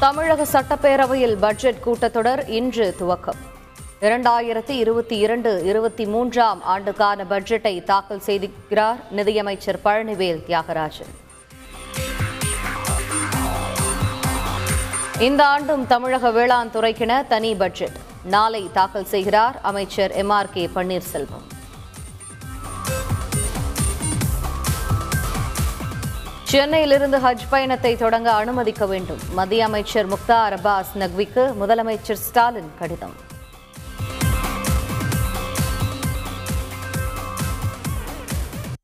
தமிழக 0.00 0.46
சட்டப்பேரவையில் 0.52 1.34
பட்ஜெட் 1.34 1.80
கூட்டத்தொடர் 1.86 2.48
இன்று 2.48 2.94
துவக்கம். 3.00 3.40
இரண்டாயிரத்தி 4.00 4.70
இருபத்தி 4.70 5.16
இரண்டு 5.18 5.64
இருபத்தி 5.64 6.06
மூன்றாம் 6.06 6.62
ஆண்டுக்கான 6.62 7.24
பட்ஜெட்டை 7.30 7.84
தாக்கல் 7.84 8.22
செய்திருக்கிறார் 8.26 8.96
நிதியமைச்சர் 9.10 9.78
பழனிவேல் 9.84 10.42
தியாகராஜன். 10.48 11.12
இந்த 15.18 15.46
ஆண்டும் 15.46 15.86
தமிழக 15.86 16.30
வேளாண் 16.30 16.70
துறைக்கென 16.74 17.26
தனி 17.26 17.54
பட்ஜெட். 17.54 17.98
நாளை 18.24 18.70
தாக்கல் 18.72 19.04
செய்கிறார் 19.04 19.60
அமைச்சர் 19.62 20.10
எம் 20.10 20.30
ஆர் 20.30 20.50
கே 20.50 20.70
பன்னீர்செல்வம். 20.74 21.46
சென்னையிலிருந்து 26.50 27.18
ஹஜ் 27.18 27.46
பயணத்தை 27.50 27.96
தொடங்க 27.96 28.32
அனுமதிக்க 28.32 28.86
வேண்டும். 28.86 29.18
மத்திய 29.32 29.64
அமைச்சர் 29.64 30.08
முக்தார் 30.08 30.54
அப்பாஸ் 30.56 30.92
நக்விக்கு 30.94 31.42
முதலமைச்சர் 31.60 32.20
ஸ்டாலின் 32.26 32.70
கடிதம். 32.78 33.14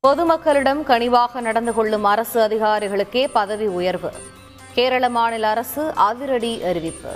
பொதுமக்களிடம் 0.06 0.82
கனிவாக 0.82 1.40
நடந்து 1.40 1.74
கொள்ளும் 1.74 2.04
அரசு 2.04 2.48
அதிகாரிகளுக்கே 2.48 3.28
பதவி 3.32 3.66
உயர்வு. 3.66 4.12
கேரள 4.74 5.08
மாநில 5.08 5.48
அரசு 5.48 5.92
அதிரடி 5.94 6.62
அறிவிப்பு. 6.62 7.14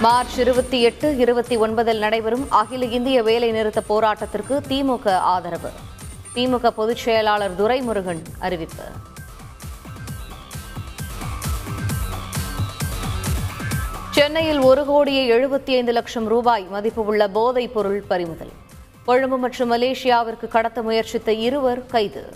மார்ச் 0.00 0.38
இருபத்தி 0.38 0.82
எட்டு 0.82 1.16
இருபத்தி 1.16 1.58
ஒன்பதில் 1.58 1.98
நடைபெறும் 1.98 2.50
அகில 2.50 2.84
இந்திய 2.84 3.22
வேலை 3.22 3.50
நிறுத்த 3.50 3.82
போராட்டத்திற்கு 3.88 4.60
திமுக 4.68 5.08
ஆதரவு. 5.08 5.70
திமுக 6.34 6.70
பொதுச் 6.70 6.96
செயலாளர் 6.96 7.62
துரைமுருகன் 7.62 8.22
அறிவிப்பு. 8.38 8.82
சென்னையில் 14.10 14.58
ஒரு 14.58 14.84
கோடியே 14.84 15.30
எழுபத்தி 15.30 15.70
ஐந்து 15.70 15.92
லட்சம் 15.92 16.26
ரூபாய் 16.26 16.66
மதிப்பு 16.70 17.04
உள்ள 17.04 17.28
போதைப் 17.28 17.74
பொருள் 17.74 18.04
பறிமுதல். 18.08 18.52
கொழும்பு 19.04 19.38
மற்றும் 19.38 19.72
மலேசியாவிற்கு 19.72 20.48
கடத்த 20.48 20.82
முயற்சித்த 20.82 21.32
இருவர் 21.32 21.86
கைது. 21.86 22.32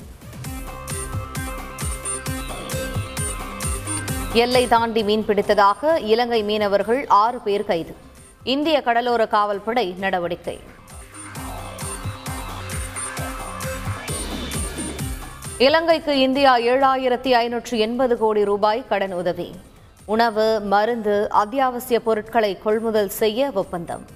எல்லை 4.32 4.68
தாண்டி 4.68 5.02
மீன் 5.02 5.24
பிடித்ததாக 5.26 6.02
இலங்கை 6.02 6.42
மீனவர்கள் 6.42 7.06
ஆறு 7.08 7.38
பேர் 7.38 7.64
கைது. 7.64 7.96
இந்திய 8.44 8.82
கடலோர 8.82 9.26
காவல்படை 9.26 9.98
நடவடிக்கை. 9.98 10.60
இலங்கைக்கு 15.58 16.18
இந்தியா 16.18 16.56
ஏழாயிரத்தி 16.56 17.30
ஐநூற்று 17.30 17.78
எண்பது 17.78 18.18
கோடி 18.18 18.44
ரூபாய் 18.44 18.84
கடன் 18.88 19.12
உதவி. 19.12 19.54
உணவு 20.04 20.60
மருந்து 20.60 21.28
அத்தியாவசிய 21.30 22.00
பொருட்களை 22.00 22.58
கொள்முதல் 22.58 23.08
செய்ய 23.08 23.50
ஒப்பந்தம். 23.54 24.06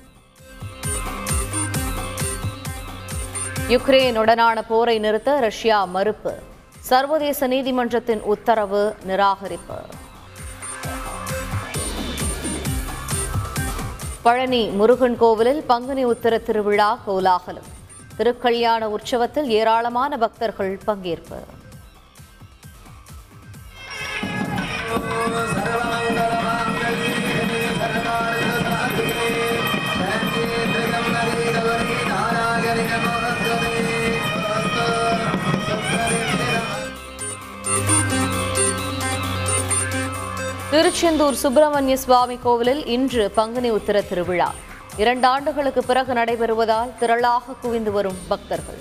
யுக்ரைனுடனான 3.68 4.62
போரை 4.68 4.98
நிறுத்த 4.98 5.40
ரஷ்யா 5.40 5.84
மறுப்பு. 5.84 6.34
சர்வதேச 6.80 7.46
நீதிமன்றத்தின் 7.46 8.20
உத்தரவு 8.20 8.96
நிராகரிப்பு. 9.06 9.93
பழனி 14.24 14.60
முருகன் 14.78 15.16
கோவிலில் 15.16 15.62
பங்குனி 15.70 16.04
உத்தர 16.04 16.38
திருவிழா 16.38 16.98
கோலாகலம். 17.06 17.68
திருக்கல்யாண 18.18 18.88
உற்சவத்தில் 18.94 19.48
ஏராளமான 19.58 20.18
பக்தர்கள் 20.18 20.80
பங்கேற்பு. 20.86 21.38
திருச்செந்தூர் 40.74 41.34
சுப்பிரமணிய 41.34 41.96
சுவாமி 41.96 42.36
கோவிலில் 42.36 42.86
இன்று 42.86 43.30
பங்குனி 43.30 43.70
உத்திர 43.70 44.08
திருவிழா. 44.08 44.54
இரண்டு 44.96 45.26
ஆண்டுகளுக்கு 45.26 45.84
பிறகு 45.84 46.12
நடைபெறுவதால் 46.12 46.90
திரளாக 47.00 47.54
குவிந்து 47.60 47.92
வரும் 47.92 48.18
பக்தர்கள். 48.28 48.80